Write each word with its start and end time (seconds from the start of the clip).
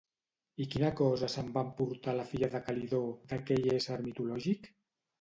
I 0.63 0.65
quina 0.75 0.89
cosa 0.99 1.29
se'n 1.33 1.51
va 1.59 1.63
emportar 1.69 2.17
la 2.21 2.27
filla 2.33 2.51
de 2.57 2.65
Calidó 2.73 3.05
d'aquell 3.31 3.73
ésser 3.79 4.03
mitològic? 4.11 4.77